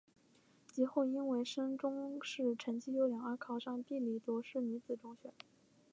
[0.65, 5.29] 及后因为升中试成绩优良而考上庇理罗士女子中学。